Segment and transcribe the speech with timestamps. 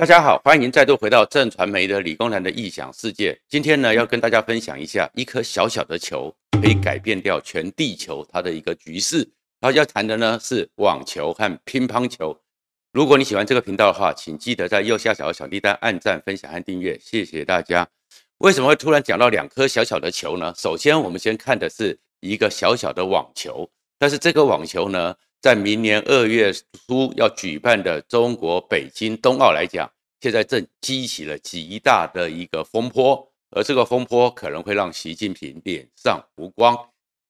[0.00, 3.38] 大家好，欢迎再度回到正传媒的理工男的异想世界。
[3.50, 9.18] 今天呢，要跟大家分享一下一颗小小的球可以改变掉全地球它的一个局势。
[9.60, 12.34] 然后要谈的呢是网球和乒乓球。
[12.94, 17.86] 如果你喜欢这个频道的话，请记得在右下角的小叮当按赞、分享和订阅，谢谢大家。
[18.38, 20.54] 为什么会突然讲到两颗小小的球呢？
[20.56, 29.90] 首先，我们先看的是一个小小的网球，但是这个网球呢，在明年二月初要举办的中国北京冬奥来讲，
[30.20, 36.78] 现在正激起了极大的一个风波，而这个风波可能会让习近平脸上无光。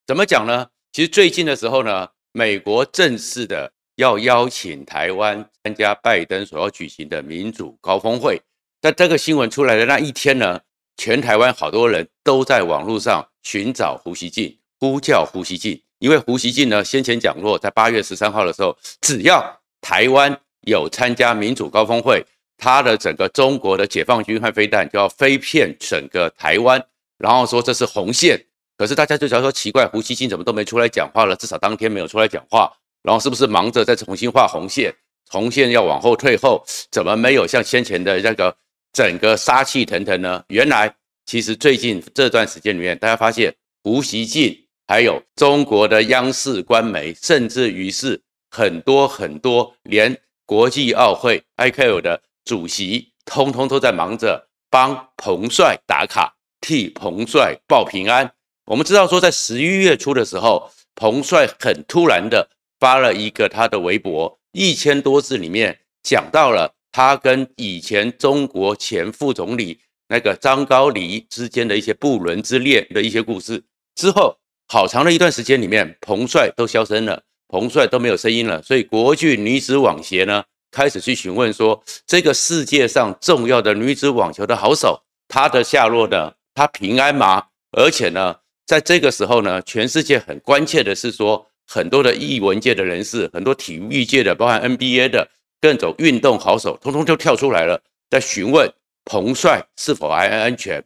[0.07, 0.67] 怎么讲呢？
[0.93, 8.43] 其实最近的时候呢，美国正式的要邀请台湾参加拜登所要举行的民主高峰会。
[8.81, 10.61] 在这个新闻出来的那一天呢，
[10.97, 15.81] 全台湾好多人都在网络上寻找胡锡进，呼叫胡锡进。
[16.01, 22.25] 因为胡锡进呢，先前讲过，在八月十三号的时候，只要台湾有参加民主高峰会，
[22.57, 26.83] 他的整个中国的解放军和飞弹就要飞遍整个台湾，
[27.19, 28.43] 然后说这是红线。
[28.79, 31.37] 可是大家就觉得说奇怪，胡锡进怎么都没出来讲话了？
[31.37, 34.91] 至少当天没有出来讲话，然后是不是忙着再重新画红线？
[35.29, 38.57] 红线要往后退后，怎么没有像先前的那个
[38.95, 40.43] 整个杀气腾腾呢？
[40.49, 40.91] 原来
[41.27, 44.59] 其实最近这段时间里面，大家发现胡锡进。
[44.91, 58.33] 还有中国的央视官媒，甚至于是很多很多，连国际奥会 ICAO 的主席，通通都在忙着帮彭帅打卡，替彭帅报平安。
[58.65, 73.63] 我们知道说，在十一月初的时候，彭帅很突然的发了一个他的微博，一千多字里面讲到了他跟以前中国前副总理那个张高丽之间的一些不伦之恋的一些故事
[73.95, 74.40] 之后。
[74.73, 86.33] 好长的一段时间里面，彭帅都销声了，彭帅都没有声音了，所以国际女子网协呢开始去询问说，这个世界上重要的女子网球的好手，她的下落呢？
[86.55, 87.47] 她平安吗？
[87.73, 95.29] 而且呢，在这个时候呢，全世界很关切的是说，很多的艺文界的人士，很多体育界的，包含 NBA 的
[95.61, 98.73] 各种运动好手，通通就跳出来了，在询问
[99.05, 100.81] 彭帅是否还安全。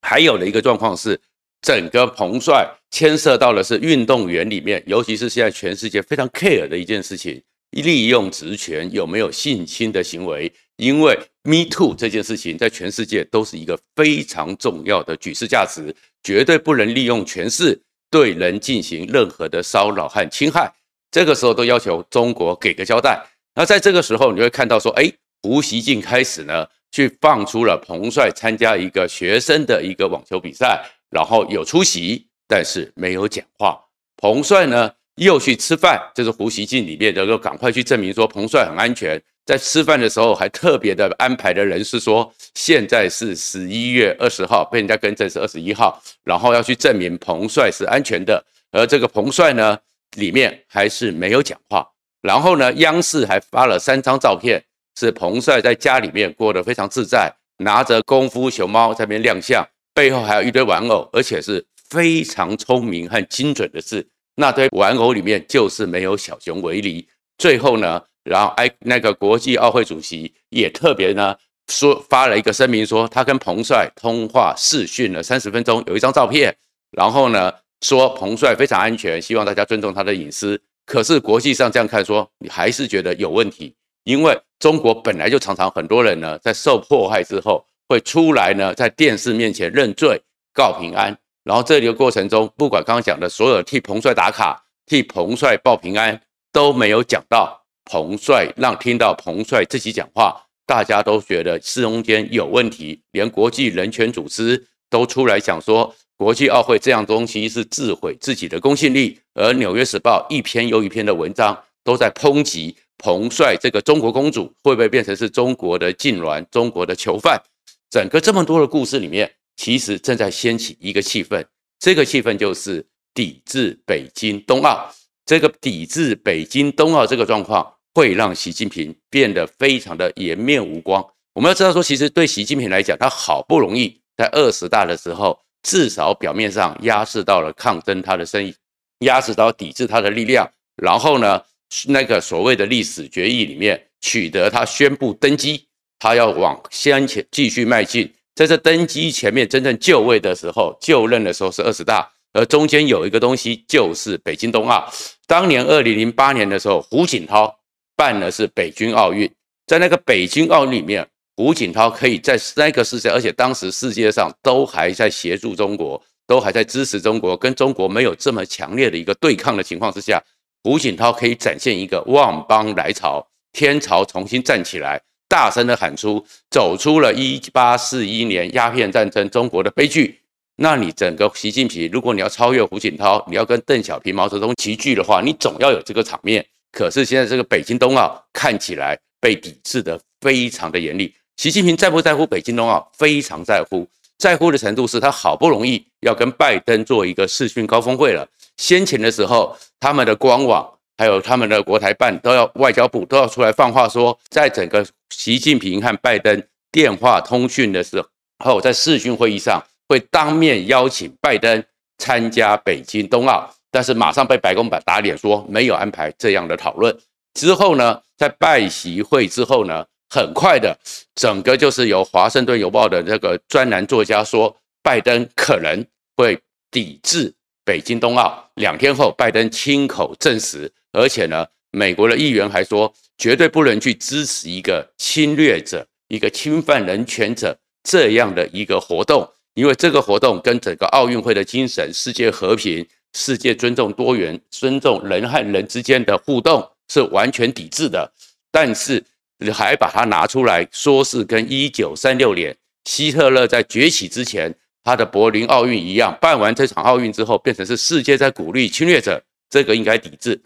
[0.00, 1.20] 还有的一个状况是。
[1.64, 10.52] 整个彭帅牵涉到的是运动员里面，尤其是现在全世界非常 care 的一件事情，利用职权有没有性侵的行为？
[10.76, 20.70] 因为 Me Too 这件事情在全世界都是一个非常重要的举世价值，绝对不能利用权势对人进行任何的骚扰和侵害。
[21.10, 23.24] 这个时候都要求中国给个交代。
[23.54, 25.10] 那在这个时候，你会看到说，哎，
[25.42, 30.84] 胡锡进开始呢去放出了彭帅参加一个学生的一个网球比赛。
[31.10, 33.80] 然后有出席，但是没有讲话。
[34.18, 39.18] 彭帅呢又去吃饭，就是胡锡进里面的，就赶快去证明说彭帅很安全。
[39.46, 48.44] 在吃饭的时候还特别的安排的人是说，现在是十一月二十号，被人家更正是二十一号，然后要去证明彭帅是安全的。
[48.70, 49.78] 而这个彭帅呢，
[50.16, 51.88] 里面还是没有讲话。
[52.20, 54.62] 然后呢，央视还发了三张照片，
[55.00, 59.66] 是彭帅在家里面过得非常自在，拿着功夫熊猫在那边亮相。
[59.94, 67.06] 背后还有一堆玩偶，而且是非常聪明和精准的是，那堆玩偶里面就是没有小熊维尼。
[67.36, 71.36] 最后呢，然后哎，那个国际奥会主席也特别呢
[71.68, 76.56] 说发了一个声明，说他跟彭帅通话视讯了三十分钟，有一张照片。
[76.92, 77.52] 然后呢
[77.82, 80.58] 说彭帅非常安全，希望大家尊重他的隐私。
[80.86, 87.62] 可是国际上这样看说，你还是觉得有问题，因为中国本来就常常很多人呢在受迫害之后。
[87.88, 90.18] 会出来呢，在电视面前认罪
[90.54, 91.14] 告平安，
[91.44, 96.20] 然后这里的过程中，不管刚刚讲的所有替彭帅打卡、替彭帅报平安，
[96.52, 117.42] 都没有讲到彭帅，让听到彭帅自己讲话，大家都觉得是中间有问题，连国际人权组织都出来讲说，国际奥会这样东西是自毁自己的公信力，而《纽约时报》一篇又一篇的文章都在抨击彭帅这个中国公主会不会变成是中国的痉挛、中国的囚犯。
[117.90, 121.44] 整个这么多的故事里面，其实正在掀起一个气氛，
[121.78, 122.84] 这个气氛就是
[123.14, 124.90] 抵制北京冬奥。
[125.24, 131.04] 这个抵制北京冬奥这个状况，会让习近平变得非常的颜面无光。
[131.34, 138.52] 我们要知道说，其实对习近平来讲，他好不容易在二十大的时候，至少表面上压制到了抗争他的声音，
[139.00, 140.50] 压制到抵制他的力量。
[140.76, 141.40] 然后呢，
[141.86, 145.66] 那个所谓的历史决议里面，取得他宣布登基。
[145.98, 154.90] 他要往先前继续迈进，在这登基前面真正就位的时候，就任的时候是二十大，而中间有一个东西就是北京冬奥。
[155.26, 157.54] 当年二零零八年的时候，胡锦涛
[157.94, 159.30] 办的是北京奥运，
[159.66, 161.06] 在那个北京奥运里面，
[161.36, 170.22] 胡锦涛可以在那个世界，而且当时世界上都还在协助中国，都还在支持中国，跟中国没有这么强烈的一个对抗的情况之下，
[170.62, 175.00] 胡锦涛可以展现一个万邦来朝，天朝重新站起来，
[175.32, 180.20] 大声的喊出，走出了一八四一年鸦片战争中国的悲剧。
[180.56, 186.44] 那你整个习近平，如果你要超越胡锦涛，你要跟邓小平、毛泽东齐聚的话，你总要有这个场面。
[186.70, 191.14] 可是现在这个北京冬奥看起来被抵制的非常的严厉。
[191.38, 192.86] 习近平在不在乎北京冬奥？
[192.98, 193.88] 非常在乎，
[194.18, 198.28] 在乎的程度是他好不容易要跟拜登做一个视讯高峰会了。
[198.58, 208.04] 先前的时候，他们的官网还有他们的国台办都要外交部都要出来放话说，在整个习近平和拜登电话通讯的时
[208.44, 209.62] 候，在视讯会议上。
[209.88, 211.62] 会当面邀请拜登
[211.98, 216.96] 参加北京冬奥，但是马上被白宫打脸说没有安排这样的讨论。
[217.34, 220.74] 之后呢，在拜习会之后呢，很快的，
[221.14, 225.84] 整个就是由《华盛顿邮报》的那个专栏作家说，拜登可能
[226.16, 226.40] 会
[226.70, 227.34] 抵制
[227.64, 228.50] 北京冬奥。
[228.56, 239.28] 两天后，拜登亲口证实，而且呢，美国的议员还说，绝对不能去支持一个侵略者、一个侵犯人权者这样的一个活动。
[239.54, 248.10] 因为这个活动跟整个奥运会的精神、世界和平、世界尊重多元、尊重人和人之间的互动是完全抵制的，
[248.50, 249.04] 但是
[249.52, 252.56] 还把它拿出来说是跟一九三六年
[252.86, 260.40] 希特勒在崛起之前他的柏林奥运一样，办完这场奥运之后变成是世界在鼓励侵略者，这个应该抵制。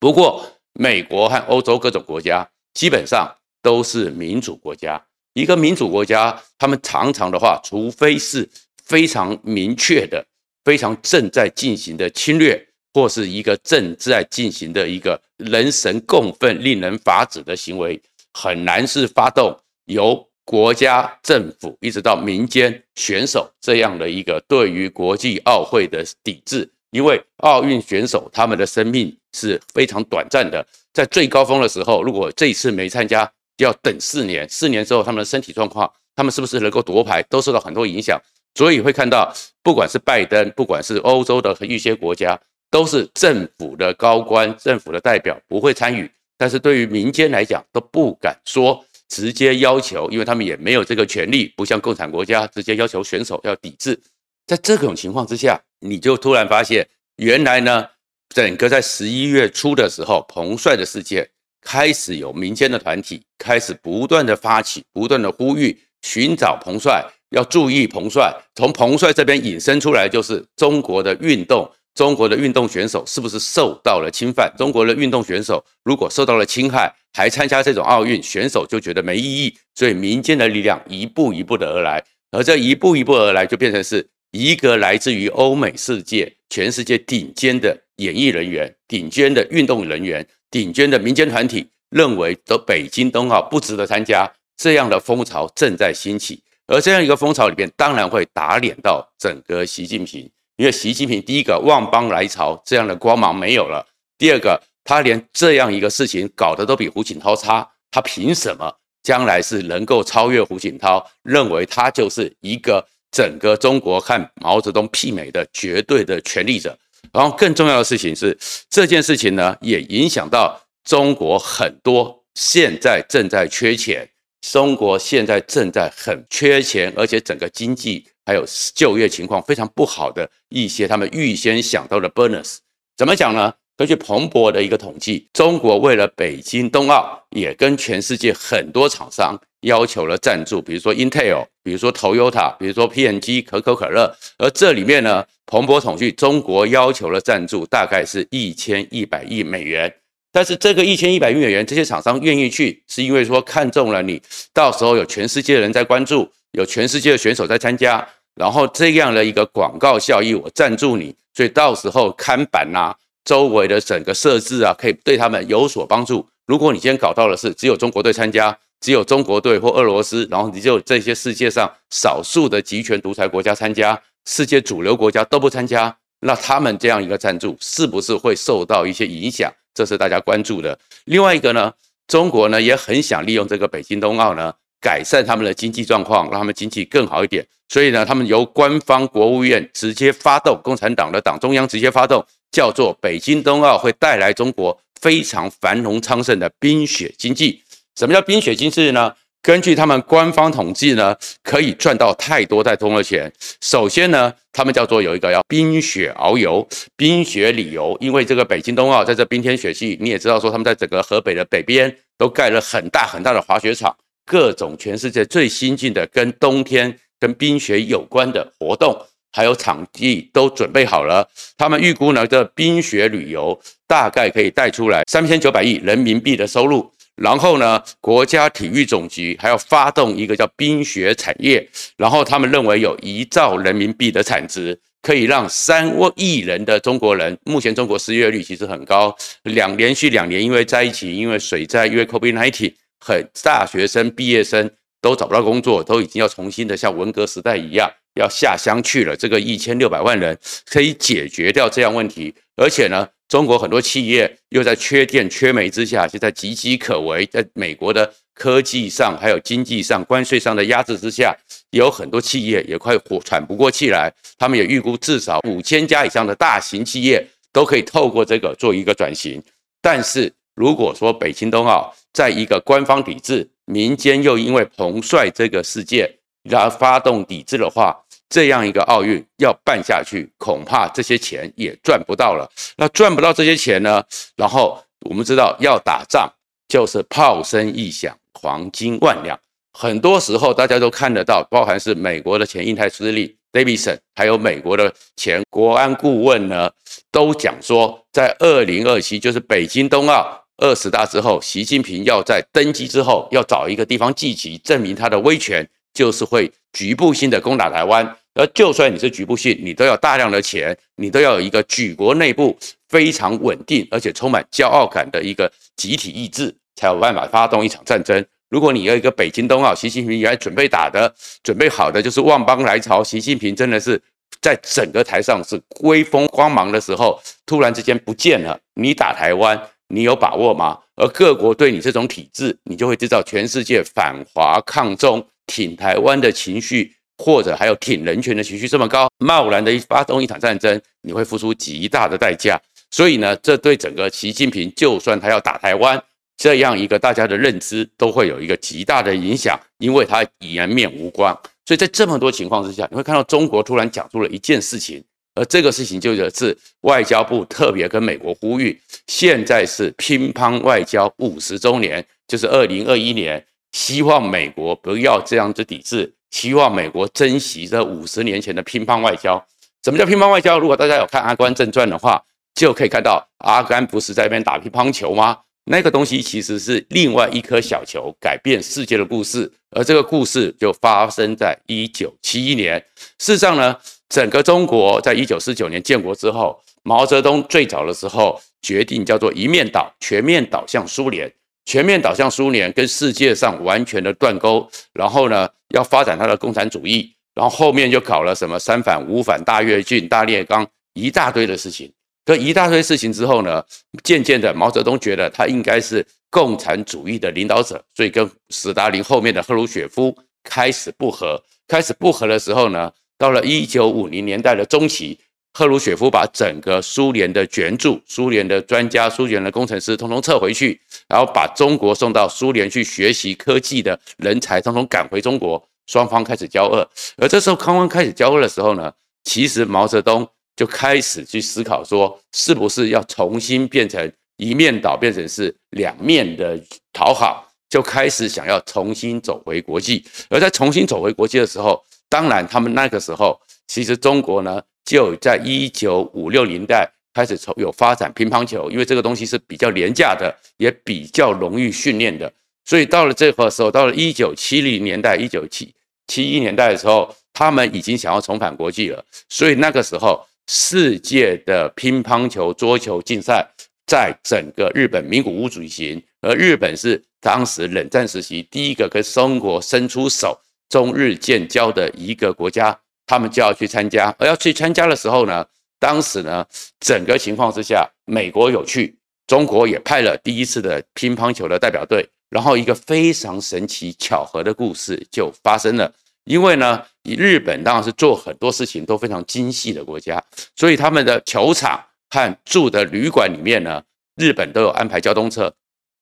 [0.00, 3.32] 不过美国和欧洲各种国家基本上
[3.62, 5.02] 都是民主国家。
[5.34, 8.48] 一个民主国家，他们常常的话，除非是
[8.84, 10.24] 非常明确的、
[10.64, 18.00] 非常正在进行的侵略，或是一个正在进行的一个人神共愤、令人发指的行为，
[18.32, 26.70] 很难是发动由国家政府一直到民间选手这样的一个对于国际奥会的抵制。
[26.90, 38.16] 因为奥运选手他们的生命是非常短暂的，在最高峰的时候，如果这一次没参加，就要等四年，四年之后他们的身体状况，他们是不是能够夺牌，都受到很多影响。
[38.54, 46.08] 所以会看到，不管是拜登，不管是欧洲的一些国家，都是政府的高官、政府的代表不会参与。
[46.38, 48.84] 但是对于民间来讲，都不敢说
[49.14, 53.96] 直接要求，因为他们也没有这个权利，不像共产国家直接要求选手要抵制。
[54.44, 56.84] 在这种情况之下，你就突然发现，
[57.16, 57.86] 原来呢，
[58.34, 61.30] 整个在十一月初的时候，彭帅的事件。
[61.66, 68.30] 开始有民间的团体开始不断的发起，不断的呼吁，寻找彭帅，要注意彭帅。
[68.54, 74.52] 从彭帅这边引申出来，就是中国的运动，中国的运动选手是不是受到了侵犯？
[74.58, 79.56] 中国的运动选手如果受到了侵害，还参加这种奥运，选手就觉得没意义。
[79.74, 90.26] 所以民间的力量一步一步的而来，而这一步一步而来，就变成是一个来自于欧美世界、全世界顶尖的演艺人员、顶尖的运动人员。
[90.50, 103.84] 顶尖的民间团体认为，的北京冬奥不值得参加，这样的风潮正在兴起，而这样一个风潮里边，当然会打脸到整个习近平，因为习近平第一个万邦来朝这样的光芒没有了，
[104.16, 108.72] 第二个他连这样一个事情搞得都比胡锦涛差，他凭什么
[109.02, 111.04] 将来是能够超越胡锦涛？
[111.22, 116.76] 认为他就是一个整个中国和毛泽东媲美的绝对的权力者。
[117.12, 118.36] 然后更重要的事情是，
[118.70, 124.08] 这件事情呢，也影响到中国很多现在正在缺钱，
[124.52, 132.58] 中国现在正在很缺钱，而且整个经济还有就业情况非常不好的一些他们预先想到的 bonus，
[132.96, 133.52] 怎么讲呢？
[133.76, 144.14] 根据彭博的一个统计，中国为了北京冬奥，也跟全世界很多厂商要求了赞助，比如说 Intel，比如说 Toyota，比如说 P&G 可口可乐。
[144.38, 149.92] 而这里面呢，彭博统计，中国要求了赞助大概是一千一百亿美元。
[150.34, 154.20] 但是这个一千一百亿美元，这些厂商愿意去，是因为说看中了你，
[154.52, 162.96] 到时候有全世界的人在关注，有全世界的选手在参加，然后这样的一个广告效益，我赞助你，所以到时候看板呐、啊。
[163.24, 166.26] 周围的整个设置啊，可以对他们有所帮助。
[166.46, 179.50] 如果你今天搞到的是只有中国队参加，只有中国队或俄罗斯，然后你就这些世界上少数的集权独裁国家参加，世界主流国家都不参加，那他们这样一个赞助是不是会受到一些影响？
[179.74, 180.78] 这是大家关注的。
[181.04, 181.72] 另外一个呢，
[182.06, 187.46] 中国呢也很想利用这个北京冬奥呢，改善他们的经济状况，让他们经济更好一点。
[187.68, 192.24] 所以呢，他们由官方国务院直接发动，共产党的党中央直接发动。
[192.52, 197.60] 叫做北京冬奥会带来中国非常繁荣昌盛的冰雪经济。
[197.96, 199.12] 什么叫冰雪经济呢？
[199.44, 203.30] 根据他们官方统计呢，可以赚到太多太多的钱。
[203.60, 218.98] 首先呢，他们叫做有一个叫冰雪遨游、冰雪旅游，因为这个北京冬奥在这冰天雪地，你也知道说他们在整个河北的北边都盖了很大很大的滑雪场，各种全世界最新进的跟冬天跟冰雪有关的活动。
[219.36, 226.88] 还有场地都准备好了，他们预估呢，这冰雪旅游大概可以带出来三千九百亿人民币的收入。
[227.16, 247.90] 然后呢，国家体育总局还要发动一个叫冰雪产业，然后他们认为有一兆人民币的产值，可以让三亿人的中国人，目前中国失业率其实很高，两连续两年因为灾情，因为水灾，因为 COVID-19，很大学生毕业生都找不到工作，都已经要重新的像文革时代一样。
[248.14, 250.38] 要下乡去了，这个一千六百万人
[250.70, 261.34] 可以解决掉这样问题，而且呢，中国很多企业又在缺电缺煤之下，现在岌岌可危，在美国的科技上还有经济上关税上的压制之下，
[261.70, 264.12] 有很多企业也快活喘不过气来。
[264.38, 269.42] 他们也预估至少五千家以上的大型企业都可以透过这个做一个转型。
[269.80, 276.08] 但是如果说北京冬奥在一个官方抵制，民间又因为彭帅这个事件，
[276.42, 282.50] 然后发动抵制的话，这样一个奥运要办下去，恐怕这些钱也赚不到了。
[282.76, 284.02] 那赚不到这些钱呢？
[284.36, 286.32] 然后我们知道，要打仗
[286.68, 289.38] 就是炮声一响，黄金万两。
[289.72, 296.70] 很多时候大家都看得到，包含是美国的前印太司令 Davidson，还有美国的前国安顾问呢，
[297.10, 308.16] 都讲说，在二零二七，就是北京冬奥二十大之后，习近平要在登基之后，要找一个地方祭旗，证明他的威权，就是会局部性的攻打台湾。
[308.34, 312.58] 而就算你是局部性，你都要大量的钱，你都要有一个举国内部
[312.88, 318.22] 非常稳定而且充满骄傲感的一个集体意志，才有办法发动一场战争。
[318.50, 321.12] 如果你有一个北京冬奥，习近平原来准备打的，
[321.44, 324.00] 准备好的就是万邦来朝，习近平真的是
[324.40, 330.80] 在整个台上是威风光芒的时候，突然之间不见了，你打台湾，你有把握吗？
[330.96, 336.94] 而各国对你这种体制，你就会知道全世界反华抗中挺台湾的情绪。
[337.18, 342.60] 或者还有挺人权的情绪这么高，贸然的一发动一场战争，你会付出极大的代价。
[342.90, 346.02] 所以呢，这对整个习近平，就算他要打台湾，
[346.36, 351.32] 这样一个大家的认知都会有一个极大的影响，因为他颜面无光。
[351.64, 355.00] 所以在这么多情况之下，你会看到中国突然讲出了一件事情，
[355.36, 366.14] 而这个事情就是外交部特别跟美国呼吁，现在是乒乓外交五十周年，就是二零二一年，希望美国不要这样子抵制。
[366.30, 369.44] 希望美国珍惜这五十年前的乒乓外交。
[369.82, 370.60] 什么叫乒乓外交？
[370.60, 372.22] 如果大家有看《阿甘正传》的话，
[372.54, 375.38] 就可以看到阿甘不是在那边打乒乓球吗？
[375.64, 379.50] 那个东西其实是另外一颗小球改变世界的故事。
[379.70, 382.78] 而这个故事就发生在一九七一年。
[383.18, 383.76] 事实上呢，
[384.08, 391.32] 整个中国在一九四九年建国之后，毛泽东最早的时候决定叫做一面倒，全面倒向苏联。
[391.64, 401.90] 全面倒向苏联，跟世界上完全的断钩，然后呢，要发展他的共产主义，然后后面就搞了什么三反、五反、大跃进、大炼钢，一大堆的事情。
[402.26, 403.64] 这一大堆事情之后呢，
[404.02, 411.42] 渐渐的，毛泽东觉得他应该是共产主义的领导者，所以跟斯大林后面的赫鲁雪夫开始不和。
[411.66, 415.18] 开始不和的时候呢，到了一九五零年代的中期。
[415.56, 426.84] 赫鲁雪夫把整个苏联的援助、苏联的专家、苏联的工程师，统统撤回去，然后把中国送到苏联去学习科技的人才，统统赶回中国，双方开始交恶。
[427.18, 428.92] 而这时候刚刚开始交恶的时候呢，
[429.22, 436.60] 其实毛泽东就开始去思考说，是不是要重新变成一面倒，变成是两面的
[436.92, 440.04] 讨好，就开始想要重新走回国际。
[440.28, 444.60] 而在重新走回国际的时候，当然他们那个时候，其实中国呢。
[444.84, 452.32] 就在一九五六年代开始从有发展乒乓球，因为这个东西是比较廉价的，也比较容易训练的，
[452.64, 455.72] 所以到了这个时候，到了一九七零年代、一九七
[456.06, 459.04] 七一年代的时候，他们已经想要重返国际了。
[459.28, 463.46] 所以那个时候，世界的乒乓球、桌球竞赛
[463.86, 470.38] 在整个日本名古屋举行，而日本是当时冷战时期第一个跟中国伸出手、
[470.68, 472.78] 中日建交的一个国家。
[473.06, 475.44] 他们就要去参加，而要去参加的时候呢，
[475.78, 476.46] 当时呢，
[476.80, 478.96] 整个情况之下，美国有去，
[479.26, 485.92] 中国也派了第一次的乒乓球的代表队，然后一个非常神奇巧合的故事就发生了。
[486.24, 490.22] 因为呢，日本当然是做很多事情都非常精细的国家，
[490.56, 493.82] 所以他们的球场和住的旅馆里面呢，
[494.16, 495.52] 日本都有安排交通车。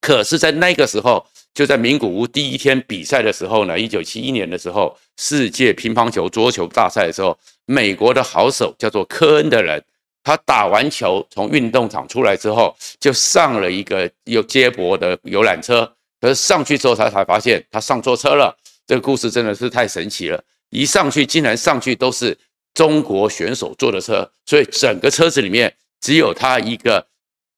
[0.00, 9.82] 可是，在那个时候，就在名古屋第一天比赛的时候呢，一九七一年的时候，世界乒乓球桌球大赛的时候，美国的好手叫做科恩的人，
[10.22, 15.90] 他打完球从运动场出来之后，就上了一个有接驳的游览车，
[16.20, 18.56] 可是上去之后他才发现他上错车了。
[18.86, 22.36] 这个故事真的是太神奇了，一上去竟然上去都是
[22.72, 27.06] 中国选手坐的车，所以整个车子里面只有他一个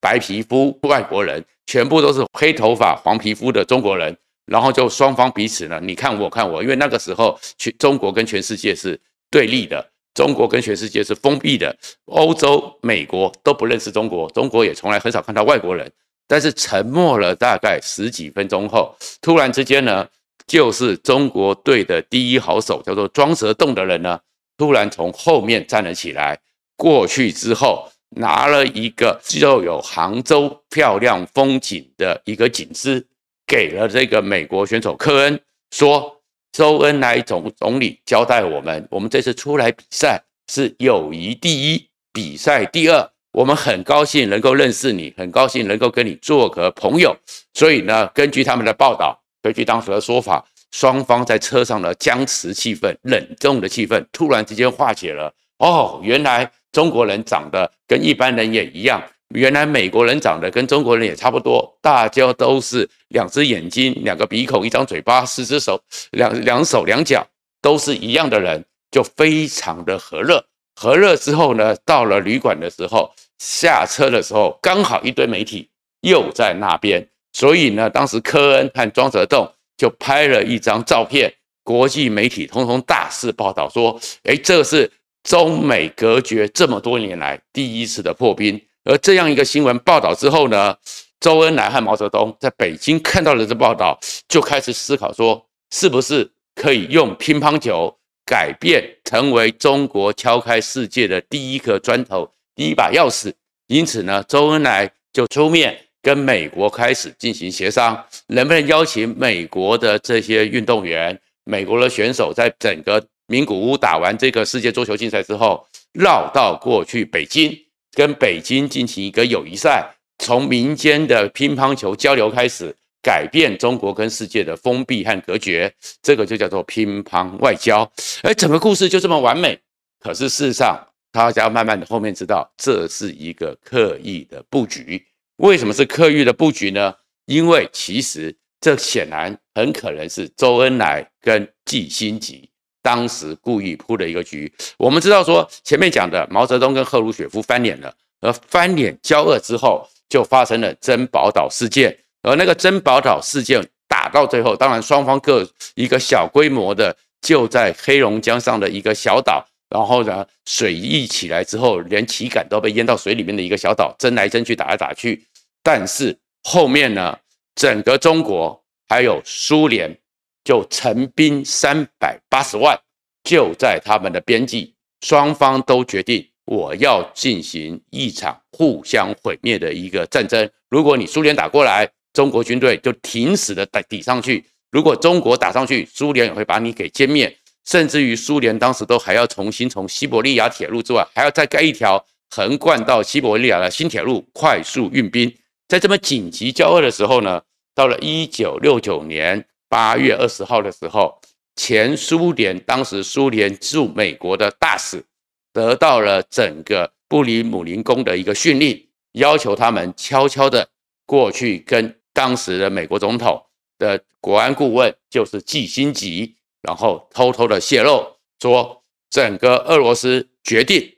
[0.01, 1.45] 白皮肤外国人。
[1.67, 4.17] 全部都是黑头发、黄皮肤的中国人，
[4.47, 15.91] 然后就双方彼此呢，你看我看我，因为那个时候全中国跟全世界是对立的，中国跟全世界是封闭的，欧洲、美国都不认识中国，中国也从来很少看到外国人。
[16.27, 20.07] 但是沉默了大概十几分钟后，突然之间呢，
[20.47, 24.21] 就是中国队的第一好手叫做庄则栋的人呢，
[24.59, 26.39] 突然从后面站了起来，
[26.77, 27.91] 过去之后。
[28.11, 33.05] 拿了一个就有杭州漂亮风景的一个景诗，
[33.47, 35.41] 给了这个美国选手科恩，
[35.73, 43.11] 说周恩来总总理交代我们，我们这次出来比赛是友谊第一，比赛第二。
[43.33, 47.17] 我们很高兴能够认识你，很高兴能够跟你做个朋友。
[47.53, 55.35] 所以呢，根据他们的报道，根据当时的说法，双方在车上的僵持气氛、冷重的气氛，突然之间化解了。
[55.59, 56.49] 哦，原来。
[56.75, 67.25] 中国人长得跟一般人也一样，原来美国人长得跟中国人也差不多，大家都是两只眼睛、两个鼻孔、一张嘴巴、四只手、两两手两脚
[67.63, 70.45] 都是一样的人，就非常的和乐。
[70.75, 84.91] 和乐之后呢，到了旅馆的时候，下车的时候刚好一堆媒体又在那边，所以呢，当时科恩和庄则栋就拍了一张照片，国际媒体通通大肆报道说：“诶，这是。”
[85.25, 90.77] 中美隔绝这么多年来第一次的破冰，而这样一个新闻报道之后呢，
[91.19, 103.33] 周恩来和毛泽东在北京看到了这报道，就开始思考说，是不是可以用乒乓球改变，成为中国敲开世界的第一颗砖头、第一把钥匙。
[103.69, 113.03] 因此呢，周恩来就出面跟美国开始进行协商，能不能邀请美国的这些运动员、美国的选手在整个。
[113.27, 117.57] 名古屋打完这个世界桌球竞赛之后，绕道过去北京，
[117.93, 127.91] 跟北京进行一个友谊赛，从民间的乒乓球交流开始，改变中国跟世界的封闭和隔绝，这个就叫做乒乓外交。
[128.23, 129.59] 而整个故事就这么完美。
[130.01, 135.03] 可是事实上，大家慢慢的后面知道，这是一个刻意的布局。
[135.37, 136.95] 为什么是刻意的布局呢？
[137.27, 142.51] 因为其实这显然很可能是周恩来跟季辛吉。
[142.85, 165.25] 当时故意铺的一个局，我们知道说前面讲的毛泽东跟赫鲁雪夫翻脸了，而翻脸交恶之后，就发生了珍宝岛事件，而那个珍宝岛事件打到最后，当然双方各一个小规模的，就在黑龙江上的一个小岛，然后呢水溢起来之后，连旗杆都被淹到水里面的一个小岛，争来争去，打来打去，
[165.63, 167.19] 但是后面呢，
[167.55, 169.99] 整个中国还有苏联。
[170.45, 172.79] 就陈兵三百八十万，
[173.25, 180.49] 就在他们的边际，双方都决定我要进行一场互相毁灭的一个战争。
[180.69, 187.35] 如果你苏联打过来，中国军队就挺死的打抵上去；如果中国打上去，苏联也会把你给歼灭。
[187.65, 195.35] 甚至于苏联当时都还要重新从西伯利亚铁路之外，还要再盖一条横贯到西伯利亚的新铁路，快速运兵。
[195.67, 197.41] 在这么紧急交恶的时候呢，
[197.75, 199.43] 到了一九六九年。
[199.75, 201.21] 八月二十号的时候，
[201.57, 205.05] 前苏联当时苏联驻美国的大使
[205.53, 210.69] 得到了整个布里姆林宫的一个训令，要求他们悄悄的
[211.07, 213.45] 过去跟当时的美国总统
[213.77, 218.07] 的国安顾问，就是季辛吉，然后偷偷的泄露
[218.39, 220.89] 说，整个俄罗斯决定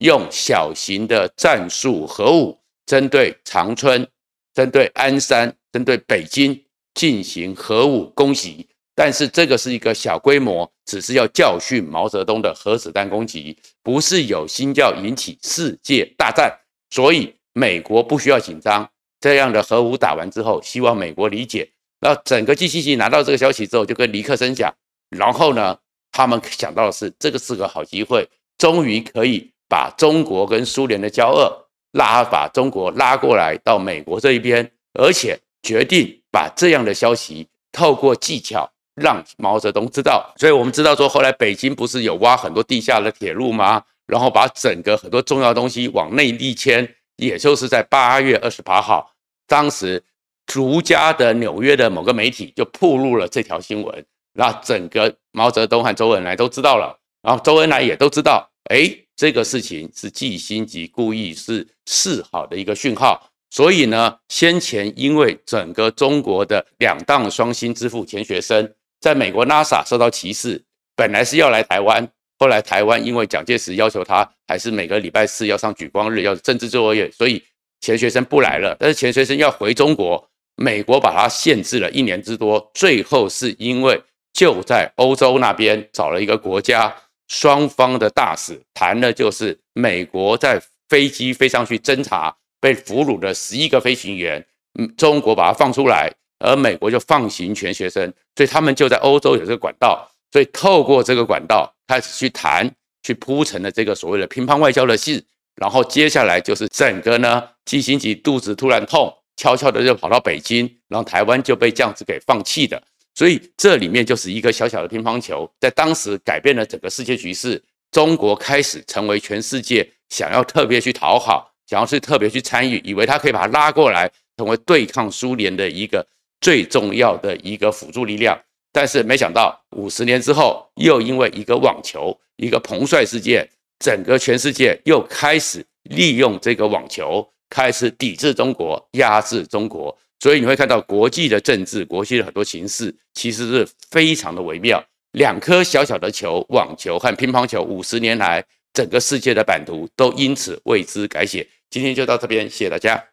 [0.00, 4.06] 用小型的战术核武针对长春、
[4.52, 6.65] 针对鞍山、针对北京。
[6.96, 16.50] 进行核武攻击，但是这个是一个小规模，只是要教训毛泽东的核子弹攻击，不是有心要引起世界大战，
[16.90, 18.90] 所以美国不需要紧张。
[19.20, 21.68] 这样的核武打完之后，希望美国理解。
[22.00, 24.74] 那整个 G7 拿到这个消息之后，就跟尼克森讲，
[25.10, 25.78] 然后呢，
[26.12, 28.28] 他们想到的是，这个是个好机会，
[28.58, 36.20] 终于可以把中国跟苏联的交恶拉，把中国拉过来到美国这一边，而且决定。
[36.28, 43.82] 把这样的消息透过技巧让毛泽东知道，所以我们知道说，后来北京不是有挖很多地下的铁路吗？
[44.06, 49.10] 然后把整个很多重要东西往内力迁，也就是在八月二十八号，
[49.46, 50.04] 当时
[50.44, 63.30] 独家的纽约的某个媒体就曝露了这条新闻，那整个毛泽东和周恩来都知道了，然后周恩来也都知道，哎，这个事情是季辛吉故意是示好的一个讯号。
[63.56, 70.62] 所以呢，先前因为整个中国的两档双星之父钱学森在美国 NASA 受到歧视，
[70.94, 72.06] 本来是要来台湾，
[72.38, 77.42] 后来台湾因为蒋介石要求他还是每个礼拜四要上举光日，要政治作业，所以
[77.80, 78.76] 钱学森不来了。
[78.78, 80.22] 但是钱学森要回中国，
[80.56, 83.98] 美国把他限制了一年之多，最后是因为
[84.34, 86.94] 就在欧洲那边找了一个国家，
[87.28, 92.36] 双方的大使谈的就是美国在飞机飞上去侦察。
[92.60, 94.44] 被俘虏的十一个飞行员，
[94.78, 102.70] 嗯，中国把他放出来，而美国就放行全学生，所以他们就在欧洲有这个管道，所以透过这个管道开始去谈，
[103.02, 105.22] 去铺成了这个所谓的乒乓外交的事，
[105.56, 112.82] 然后接下来就是整个呢，季辛吉肚子突然痛，悄悄的就跑到北京，然后台湾就被这样子给放弃的，
[113.14, 121.52] 所以这里面就是一个小小的乒乓球，在当时改变了整个世界局势，中国开始成为全世界想要特别去讨好。
[121.66, 126.06] 想要是特别去参与，以为他可以把他拉过来，成为对抗苏联的一个
[126.40, 128.38] 最重要的一个辅助力量。
[128.72, 133.48] 但是没想到五十年之后，又因为一个网球，一个彭帅事件，
[133.78, 139.96] 整个全世界又开始利用这个网球，开始抵制中国，压制中国。
[140.20, 144.82] 所以你会看到国际的政治，国际的很多形势，其实是非常的微妙。
[145.12, 151.46] 两颗小小的球，网球和乒乓球，五十年来，整个世界的版图都因此为之改写。
[151.70, 153.08] 今天就到这边，谢谢大家。